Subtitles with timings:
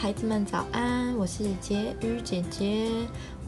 [0.00, 2.90] 孩子们早安，我是婕妤姐姐，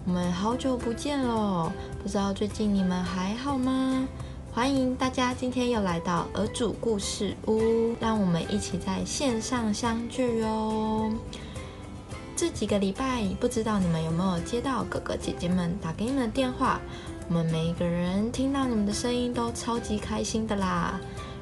[0.04, 1.72] 我们好久不见喽，
[2.02, 4.06] 不知道最近你们还好吗？
[4.52, 11.10] 欢迎大家今天又来到儿主故事屋，让我们一起在线上相聚哦。
[12.36, 16.78] 这几个礼拜，不知道你们有没有接到哥哥姐姐们打给你们的电话？
[17.30, 21.00] 我们每一个人听到你们的声音都超级开心的啦。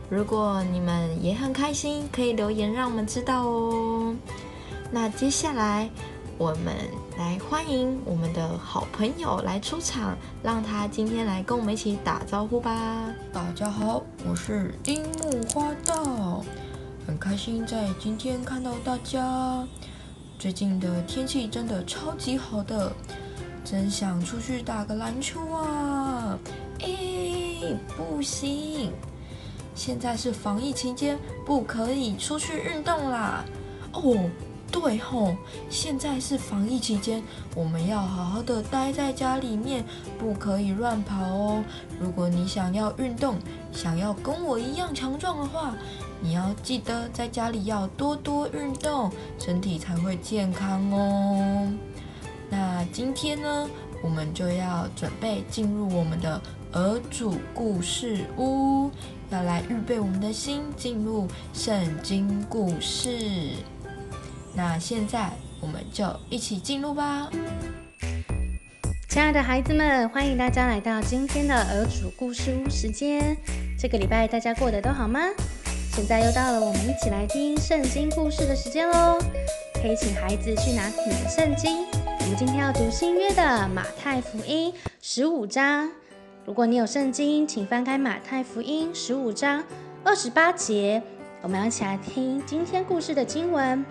[0.08, 4.14] 如果你们也很开心，可以留言让我们知道哦。
[4.92, 5.88] 那接下来
[6.36, 6.74] 我们
[7.16, 12.74] 来欢迎我们的好朋友来出场，让他今天来跟我们一起打招呼吧。
[13.32, 16.44] 大家好，我是樱木花道，
[17.06, 19.64] 很开心在今天看到大家。
[20.40, 22.90] 最近的天气真的超级好的，
[23.64, 26.36] 真想出去打个篮球啊！
[26.80, 26.88] 哎，
[27.96, 28.90] 不行。
[29.72, 31.16] 现在是防疫期间，
[31.46, 33.44] 不可以出去运动啦。
[33.92, 34.30] 哦，
[34.70, 35.34] 对吼，
[35.68, 37.22] 现在是防疫期间，
[37.54, 39.84] 我们要好好的待在家里面，
[40.18, 41.64] 不可以乱跑哦。
[42.00, 43.36] 如果你想要运动，
[43.72, 45.74] 想要跟我一样强壮的话，
[46.20, 51.68] 你要记得在家里要多多运动，身体才会健康哦。
[52.48, 53.68] 那今天呢，
[54.02, 56.40] 我们就要准备进入我们的
[56.72, 58.90] 儿主故事屋。
[59.30, 63.52] 要来预备我们的心，进入圣经故事。
[64.54, 67.30] 那现在我们就一起进入吧。
[69.08, 73.36] 亲爱的孩子们，欢迎大家来到今天的儿主故事屋时间。
[73.78, 75.20] 这个礼拜大家过得都好吗？
[75.92, 79.18] 现在又到了我们一起来听圣经故事的时间喽。
[79.74, 81.84] 可以请孩子去拿你的圣经。
[82.20, 85.90] 我们今天要读新约的马太福音十五章。
[86.44, 89.64] 如果你有圣经，请翻开马太福音十五章
[90.04, 91.02] 二十八节，
[91.42, 93.84] 我们要一起来听今天故事的经文。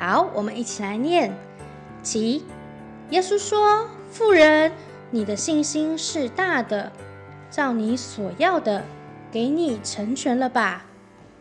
[0.00, 1.30] 好，我们一起来念：
[2.02, 2.42] 起，
[3.10, 4.72] 耶稣说：“妇人，
[5.10, 6.90] 你的信心是大的，
[7.50, 8.82] 照你所要的，
[9.30, 10.86] 给你成全了吧。”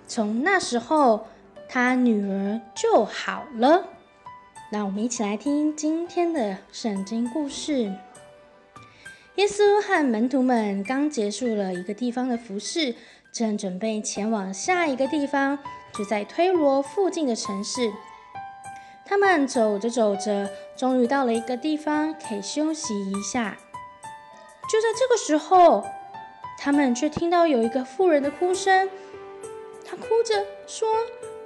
[0.06, 1.28] 从那时候，
[1.70, 3.86] 他女儿就好了。
[4.74, 7.94] 那我们一起来听今天的圣经故事。
[9.36, 12.94] 耶稣和门徒们刚结束了一个地方的服饰，
[13.32, 15.58] 正准备前往下一个地方，
[15.94, 17.94] 就在推罗附近的城市。
[19.10, 20.48] 他们走着走着，
[20.78, 23.58] 终于到了一个地方，可以休息一下。
[24.70, 25.84] 就在这个时候，
[26.60, 28.88] 他们却听到有一个妇人的哭声。
[29.84, 30.88] 她哭着说：“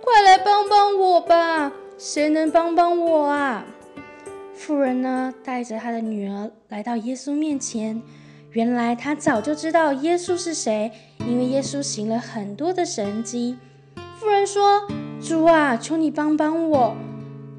[0.04, 1.72] 快来帮帮我吧！
[1.98, 3.64] 谁能帮帮我啊？”
[4.54, 8.02] 妇人呢，带着她的女儿来到耶稣面前。
[8.52, 13.58] 原来她早就知道耶稣是谁，因为耶稣行了很多的神迹。
[14.20, 14.86] 妇人说
[15.24, 16.98] ：“主啊，求你帮帮我！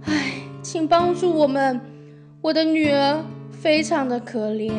[0.04, 1.80] 唉，请帮助我们，
[2.40, 4.72] 我的女儿非常的可怜。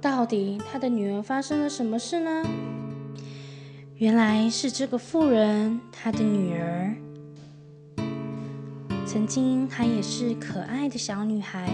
[0.00, 2.42] 到底她的女儿发生了什么事呢？
[3.96, 6.94] 原来是这个妇人，她的女儿。”
[9.06, 11.68] 曾经，她也是可爱的小女孩，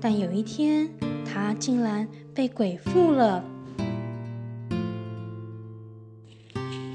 [0.00, 0.88] 但有一天，
[1.24, 3.44] 她竟然被鬼附了。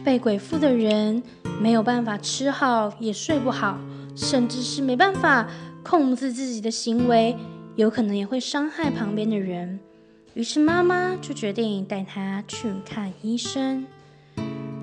[0.03, 1.23] 被鬼附的人
[1.59, 3.79] 没有办法吃好，也睡不好，
[4.15, 5.47] 甚至是没办法
[5.83, 7.35] 控制自己的行为，
[7.75, 9.79] 有可能也会伤害旁边的人。
[10.33, 13.85] 于是，妈妈就决定带她去看医生。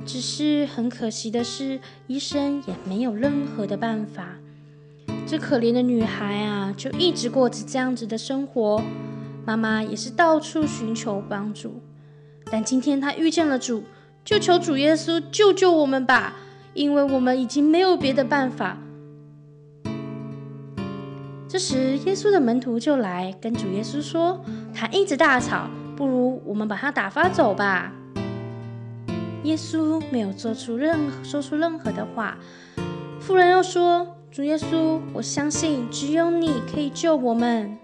[0.04, 4.36] 只是很可惜的是，医生也没有任何的办法。
[5.26, 8.82] 这可怜的女孩啊，就一直过着这样子的生活。
[9.44, 11.80] 妈妈也是到处寻求帮助，
[12.50, 13.84] 但今天她遇见了主，
[14.24, 16.34] 就求主耶稣救救我们吧，
[16.74, 18.78] 因为我们已经没有别的办法。
[21.52, 24.42] 这时，耶稣的门徒就来跟主耶稣说
[24.72, 27.92] ：“他一直大吵，不如我们把他打发走吧。”
[29.44, 32.38] 耶稣没有做出任何说出任何的话。
[33.20, 34.16] 妇人又说。
[34.30, 37.76] 主耶稣，我相信只有你可以救我们。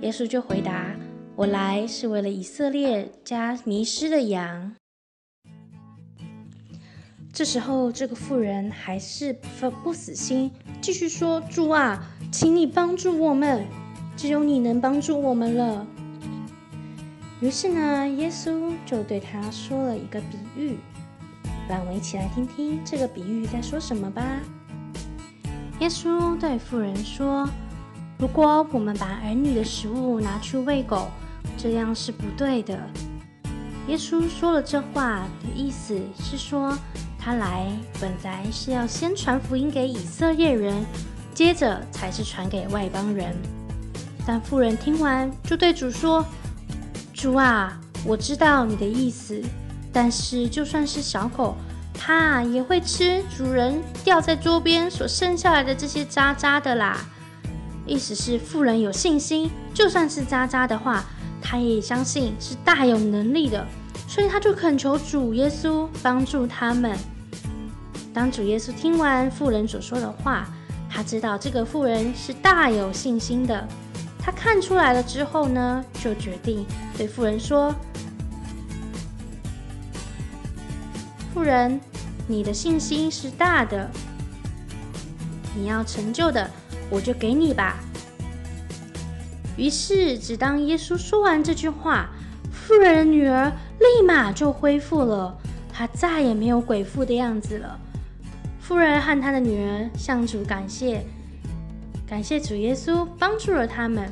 [0.00, 0.90] 耶稣就回答
[1.36, 4.74] ：“我来是为了以色列家迷失的羊。”
[7.36, 9.30] 这时候，这个妇人还是
[9.60, 10.50] 不不死心，
[10.80, 12.02] 继续说：“主啊，
[12.32, 13.66] 请你帮助我们，
[14.16, 15.86] 只有你能帮助我们了。”
[17.42, 20.78] 于是呢，耶稣就对他说了一个比喻。
[21.68, 24.24] 让我们一起来听听这个比喻在说什么吧。
[25.80, 27.46] 耶稣对妇人说
[28.18, 31.08] ：“如果我们把儿女的食物拿去喂狗，
[31.58, 32.80] 这样是不对的。”
[33.88, 36.74] 耶稣说了这话的意思是说，
[37.26, 37.66] 他来
[38.00, 40.86] 本来是要先传福音给以色列人，
[41.34, 43.34] 接着才是传给外邦人。
[44.24, 46.24] 但妇人听完，就对主说
[47.12, 49.42] ：“主啊，我知道你的意思，
[49.92, 51.56] 但是就算是小狗，
[51.92, 56.96] 它也会吃主人掉在桌边所剩下来的这些渣渣的啦。”
[57.84, 61.04] 意思是妇人有信心，就算是渣渣的话，
[61.42, 63.66] 她也相信是大有能力的，
[64.06, 66.96] 所以她就恳求主耶稣帮助他们。
[68.16, 70.48] 当主耶稣听完妇人所说的话，
[70.88, 73.68] 他知道这个妇人是大有信心的。
[74.18, 76.64] 他看出来了之后呢，就决定
[76.96, 77.74] 对妇人说
[81.34, 81.78] ：“妇人，
[82.26, 83.86] 你的信心是大的，
[85.54, 86.50] 你要成就的，
[86.88, 87.76] 我就给你吧。”
[89.58, 92.08] 于是，只当耶稣说完这句话，
[92.50, 95.36] 妇人的女儿立马就恢复了，
[95.70, 97.78] 她再也没有鬼妇的样子了。
[98.66, 101.00] 妇人和她的女儿向主感谢。
[102.04, 104.10] 感谢主耶稣帮助了他们。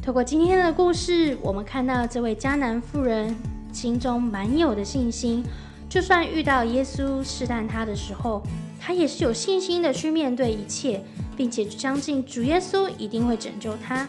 [0.00, 3.34] 透过今天的故事，我们看到这位迦南妇人
[3.72, 5.44] 心中满有的信心，
[5.88, 8.40] 就算遇到耶稣试探她的时候，
[8.78, 11.02] 她也是有信心的去面对一切，
[11.36, 14.06] 并且相信主耶稣一定会拯救她。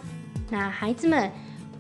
[0.51, 1.31] 那孩子们，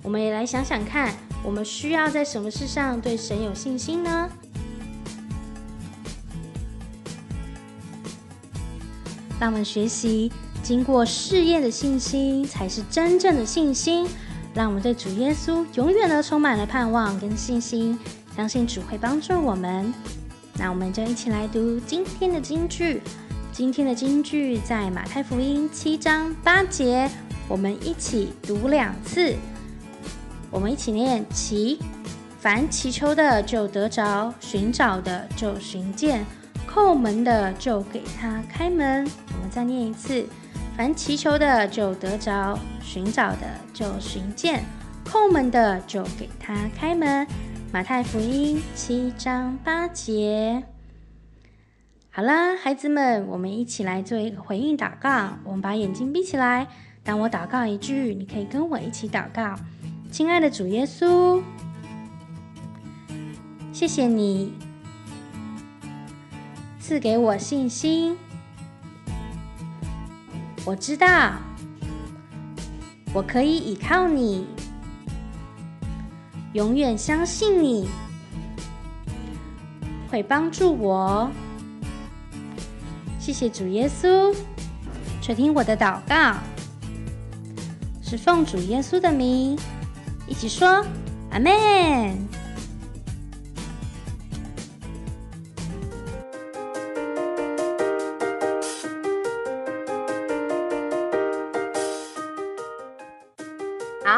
[0.01, 1.13] 我们也来想想看，
[1.43, 4.27] 我们需要在什么事上对神有信心呢？
[9.39, 10.31] 让我们学习。
[10.63, 14.07] 经过试验的信心，才是真正的信心。
[14.53, 17.97] 让我们对主耶稣永远的充满了盼望跟信心，
[18.35, 19.93] 相信主会帮助我们。
[20.57, 23.01] 那我们就一起来读今天的金句。
[23.51, 27.09] 今天的金句在马太福音七章八节，
[27.47, 29.35] 我们一起读两次。
[30.49, 31.77] 我们一起念：祈，
[32.39, 36.25] 凡祈求的就得着，寻找的就寻见，
[36.67, 39.07] 叩门的就给他开门。
[39.35, 40.27] 我们再念一次。
[40.75, 44.63] 凡祈求的就得着，寻找的就寻见，
[45.03, 47.25] 叩门的就给他开门。
[47.73, 50.63] 马太福音七章八节。
[52.11, 55.29] 好啦，孩子们，我们一起来做一个回应祷告。
[55.43, 56.67] 我们把眼睛闭起来，
[57.03, 59.55] 当我祷告一句，你可以跟我一起祷告。
[60.11, 61.41] 亲爱的主耶稣，
[63.73, 64.53] 谢谢你
[66.87, 68.15] 赐给我信心。
[70.63, 71.33] 我知道，
[73.13, 74.47] 我可以依靠你，
[76.53, 77.89] 永远相信你
[80.09, 81.29] 会帮助我。
[83.19, 84.33] 谢谢主耶稣，
[85.21, 86.37] 垂听我的祷告，
[88.01, 89.59] 是奉主耶稣的名，
[90.25, 90.85] 一起说
[91.31, 92.36] 阿门。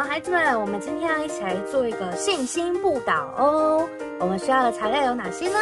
[0.10, 3.88] 孩子们，我们今天要一起来做一个信心不倒哦。
[4.20, 5.60] 我们需要的材料有哪些呢？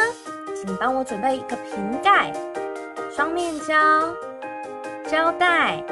[0.56, 2.32] 请帮我准备一个瓶盖、
[3.14, 3.74] 双面胶、
[5.06, 5.84] 胶带、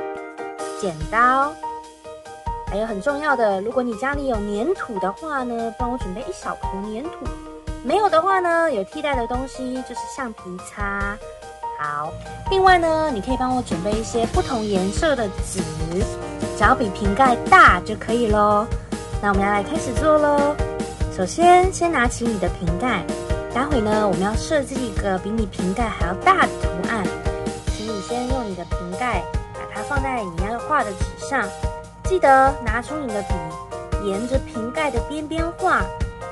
[0.80, 1.52] 剪刀，
[2.66, 7.26] 还有很重要的，如果你家里有粘土的话呢，帮我准备一小坨粘土。
[7.84, 11.14] 没有的话呢，有替代的东西，就是橡皮擦。
[11.78, 12.10] 好，
[12.50, 15.60] 另外呢，你可以帮我准备一些不同颜色的纸。
[16.56, 18.66] 只要比瓶盖大就可以喽。
[19.22, 20.56] 那我们要来开始做喽。
[21.14, 23.04] 首先，先拿起你的瓶盖。
[23.54, 27.04] 待会呢，我们要设计一个比你瓶盖还要大的图案。
[27.68, 29.22] 请你先用你的瓶盖，
[29.54, 31.46] 把它放在你要画的纸上。
[32.04, 35.82] 记得拿出你的笔，沿着瓶盖的边边画，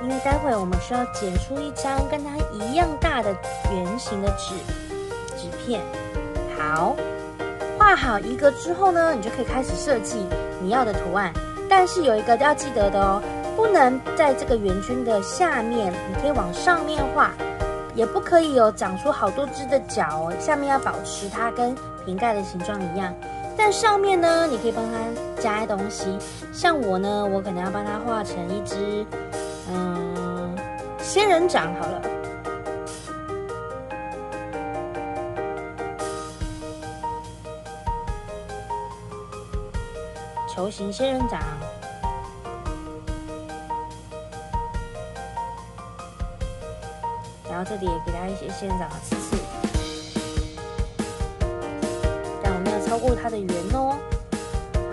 [0.03, 3.35] 因为待会我们需要剪出一张跟它一样大的
[3.73, 4.55] 圆形的纸
[5.37, 5.83] 纸片。
[6.59, 6.95] 好。
[7.85, 10.17] 画好一个之后呢，你就可以开始设计
[10.59, 11.31] 你要的图案。
[11.69, 13.23] 但是有一个要记得的哦，
[13.55, 17.33] 不能在这个圆圈的下面，你可以往上面画，
[17.95, 20.33] 也不可以有长出好多只的脚哦。
[20.41, 21.77] 下面要保持它跟
[22.07, 23.15] 瓶盖的形状一样。
[23.55, 26.07] 但上面呢，你可以帮它加东西。
[26.55, 29.05] 像我呢，我可能要帮它画成一只，
[29.71, 30.57] 嗯，
[31.01, 32.01] 仙人掌好了。
[40.65, 41.39] 模型仙人掌，
[47.51, 49.37] 然后这里也给它一些仙人掌的刺刺，
[52.43, 53.99] 但我没有超过它的圆哦。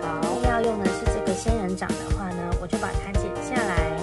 [0.01, 3.97] 好，要用的是这个仙人掌的话呢，我就把它剪下来，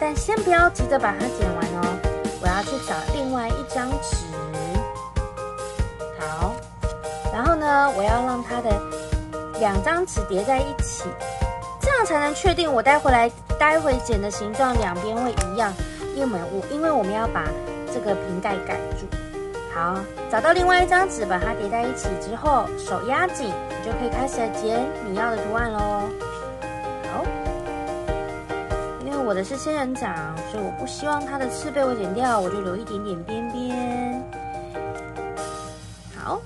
[0.00, 1.96] 但先不要急着把它剪完哦。
[2.40, 4.26] 我要去找另外一张纸。
[6.18, 6.52] 好，
[7.32, 8.68] 然后呢，我要让它的
[9.62, 11.04] 两张纸叠在一起，
[11.80, 15.72] 这样才能确定我待回来待会剪的形状两边会一样。
[16.16, 17.44] 因为我因为我们要把
[17.86, 19.06] 这个瓶盖盖住。
[19.72, 19.94] 好，
[20.28, 26.08] 找到另外一张纸，把它叠在一起之后，手压紧，你就可以开始剪你要的图案喽。
[27.12, 27.24] 好，
[29.06, 30.12] 因为我的是仙人掌，
[30.50, 34.24] 所以我不希望它的刺被我剪掉，我就留一点点边边。
[36.20, 36.40] 好。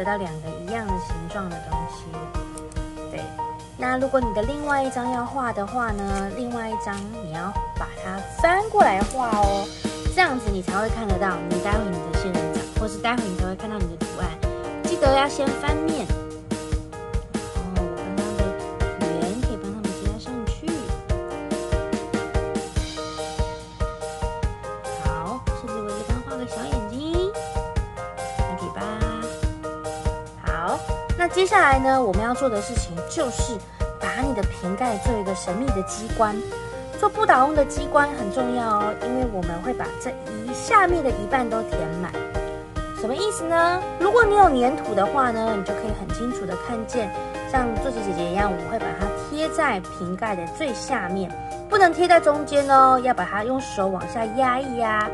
[0.00, 2.04] 得到两个一样的形状的东西。
[3.10, 3.20] 对，
[3.76, 9.68] 那如果你的另外一张要画的话呢，另外一张你要把它翻过来画哦，
[10.14, 14.26] 这样子你才会看得到你待会你的仙人掌，或是待会你才会看到你的图案。
[14.84, 16.06] 记得要先翻面。
[31.50, 33.58] 下来呢，我们要做的事情就是
[33.98, 36.32] 把你的瓶盖做一个神秘的机关。
[36.96, 40.10] 做不倒翁的机关很重要哦，因为我们会把这
[40.44, 42.12] 一下面的一半都填满。
[43.00, 43.82] 什么意思呢？
[43.98, 47.10] 如果你有粘土的话呢，你就可以很清楚的看见，
[47.50, 51.28] 像作者姐姐一样，我会把它贴在瓶盖的最下面，
[51.68, 55.10] 不能贴在中间哦，要把它用手往下压一压，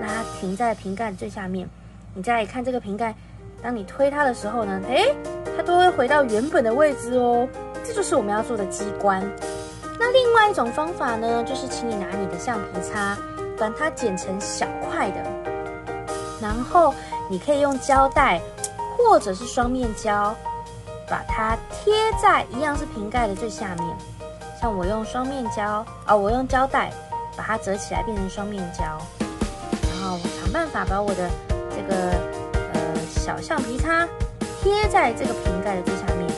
[0.00, 1.68] 让它停在瓶盖最下面。
[2.14, 3.12] 你再看这个瓶盖。
[3.62, 5.14] 当你推它的时候呢，诶，
[5.70, 7.48] 都会回到原本的位置哦。
[7.84, 9.22] 这就是我们要做的机关。
[9.98, 13.16] 那另外一种方法呢，就是请你拿你的橡皮擦，
[13.56, 15.22] 把它剪成小块的，
[16.40, 16.92] 然后
[17.28, 18.40] 你可以用胶带
[18.96, 20.34] 或者是双面胶，
[21.08, 23.96] 把它贴在一样是瓶盖的最下面。
[24.60, 26.90] 像我用双面胶啊、哦，我用胶带
[27.36, 28.84] 把它折起来变成双面胶，
[29.88, 31.30] 然后想办法把我的
[31.70, 32.10] 这个
[32.74, 32.80] 呃。
[33.10, 34.08] 小橡皮擦
[34.62, 36.28] 贴在这个瓶盖的最下面，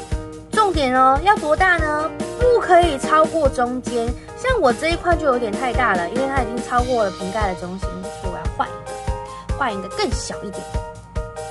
[0.50, 2.11] 重点哦，要多大呢？
[2.41, 4.09] 不可以超过中间。
[4.37, 7.88] 像我这一块就有点太大了，因为它已经超过了瓶盖的中心，
[8.21, 10.62] 所以我要换一个，换一个更小一点。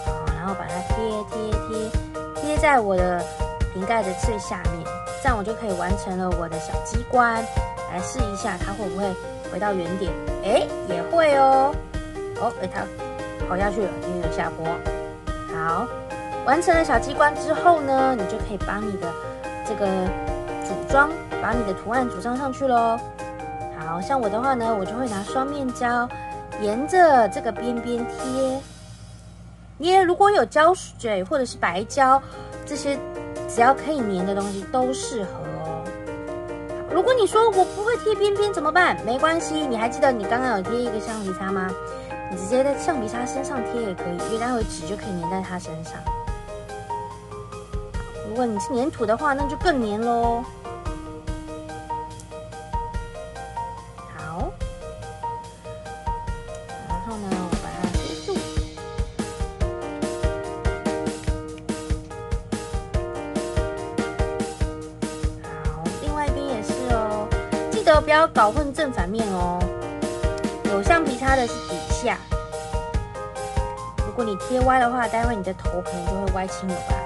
[0.06, 3.24] 好，然后把它贴贴贴贴在我的
[3.74, 4.86] 瓶盖的最下面，
[5.24, 7.36] 这样我就可以完成了我的小机关。
[7.92, 9.06] 来试一下，它会不会
[9.52, 10.12] 回到原点？
[10.44, 11.74] 哎，也会哦。
[12.40, 12.82] 哦，哎，它
[13.48, 14.66] 跑下去了，因为有下坡。
[15.54, 15.86] 好，
[16.46, 19.12] 完成了小机关之后呢，你就可以把你的
[19.68, 19.86] 这个
[20.64, 21.10] 组装，
[21.42, 23.00] 把你的图案组装上去喽。
[23.78, 26.10] 好，像我的话呢，我就会拿双面胶，
[26.62, 28.60] 沿着这个边边贴。
[29.78, 32.22] 你如果有胶水或者是白胶，
[32.66, 32.98] 这些
[33.48, 35.30] 只要可以粘的东西都适合
[35.66, 35.84] 哦。
[36.92, 38.98] 如果你说我不会贴边边怎么办？
[39.06, 41.70] 没关系，你还记得你刚刚有贴一个橡皮擦吗？
[42.30, 45.94] 你直接在橡皮擦身上贴也可以，因为待会纸就可以粘在它身上。
[48.32, 50.42] 如果你是粘土的话，那就更粘喽。
[54.16, 54.50] 好，
[56.88, 58.34] 然后呢，我把它贴住。
[65.44, 67.28] 好，另外一边也是哦，
[67.70, 69.60] 记得不要搞混正反面哦。
[70.72, 72.18] 有橡皮擦的是底下，
[73.98, 77.01] 如果你贴歪的话，待会你的头可能就会歪七扭八。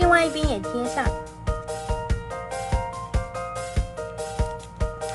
[0.00, 1.04] 另外一边也贴上，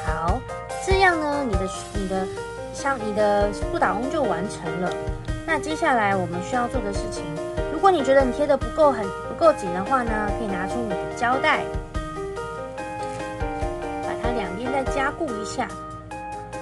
[0.06, 0.40] 好，
[0.86, 2.28] 这样呢，你的你的
[2.72, 4.94] 像你的不倒翁就完成了。
[5.44, 7.24] 那接下来我们需要做的事情，
[7.74, 11.64] 如果你觉得你贴的不够很不够紧的话呢，可以拿出你的胶带，
[14.04, 15.68] 把它两边再加固一下。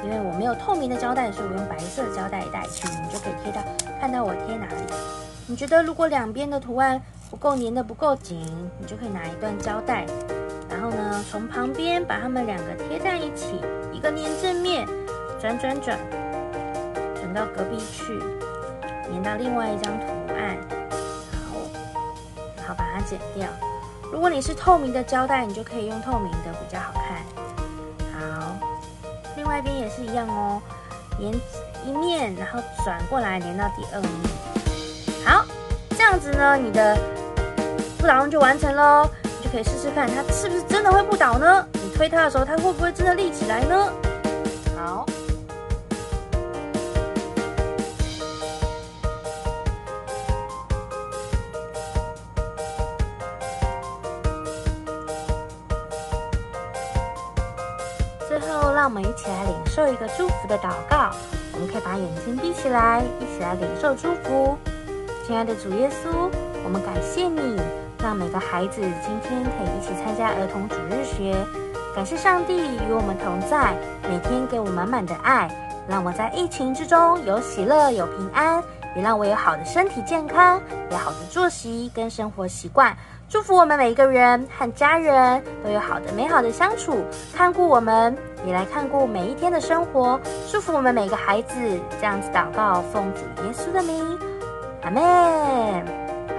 [0.02, 3.62] 因为我没有透明的胶带，所以我用白色的胶带代替，你就可以贴到
[4.00, 4.94] 看到我贴哪里。
[5.46, 7.02] 你觉得如果两边的图案
[7.34, 8.46] 不够粘的不够紧，
[8.78, 10.06] 你就可以拿一段胶带，
[10.70, 13.60] 然后呢，从旁边把它们两个贴在一起，
[13.92, 14.86] 一个粘正面，
[15.42, 15.98] 转转转，
[17.16, 18.20] 转到隔壁去，
[19.12, 20.56] 粘到另外一张图案，
[21.32, 21.58] 好，
[22.68, 23.48] 好把它剪掉。
[24.12, 27.18] 如果你是透明的胶带，你就可以用透明的比较好看。
[28.14, 28.56] 好
[29.36, 30.62] 另外一边也是一样哦，
[31.20, 31.32] 粘
[31.84, 34.12] 一面，然后转过来粘到第二面。
[35.26, 35.44] 好，
[35.98, 36.96] 这样子呢，你的
[38.04, 41.66] 不倒就完成了，你就可以试试看，它是不是真的会不倒呢？
[41.72, 43.94] 你推它的时候，它会不会真的立起来呢？
[44.76, 45.06] 好。
[58.28, 61.16] 最后，让我们一起来领受一个祝福的祷告。
[61.54, 64.58] 我们可以把眼睛闭起来，一起来领受祝福。
[65.26, 66.30] 亲爱的主耶稣，
[66.66, 67.58] 我们感谢你。
[68.04, 71.34] 让每个孩子今天可以一起参加儿童主日学。
[71.96, 73.74] 感谢上帝与我们同在，
[74.10, 75.50] 每天给我满满的爱，
[75.88, 78.62] 让我在疫情之中有喜乐、有平安，
[78.94, 80.60] 也让我有好的身体健康，
[80.92, 82.94] 有好的作息跟生活习惯。
[83.30, 90.20] 祝福我们每一个人和家人都有好的、美好的相处，看顾我们，也来看顾每一天的生活。
[90.52, 91.56] 祝福我们每个孩子，
[92.02, 94.20] 这样子祷告，奉主耶稣的名。
[94.82, 95.02] 阿门。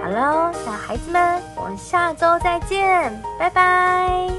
[0.03, 4.29] 好喽，小孩子们，我们下周再见，拜拜。